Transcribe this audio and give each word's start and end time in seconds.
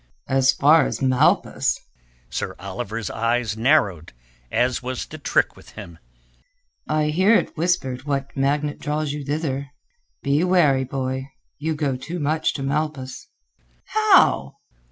"As 0.27 0.51
far 0.51 0.87
as 0.87 0.99
Malpas?" 0.99 1.79
Sir 2.31 2.55
Oliver's 2.57 3.11
eyes 3.11 3.55
narrowed, 3.55 4.13
as 4.51 4.81
was 4.81 5.05
the 5.05 5.19
trick 5.19 5.55
with 5.55 5.73
him. 5.73 5.99
"I 6.87 7.09
hear 7.09 7.35
it 7.35 7.55
whispered 7.55 8.05
what 8.05 8.35
magnet 8.35 8.79
draws 8.79 9.13
you 9.13 9.23
thither," 9.23 9.57
he 9.57 9.63
said. 9.63 10.23
"Be 10.39 10.43
wary, 10.43 10.85
boy. 10.85 11.29
You 11.59 11.75
go 11.75 11.95
too 11.97 12.19
much 12.19 12.55
to 12.55 12.63
Malpas." 12.63 13.27
"How?" 13.89 14.55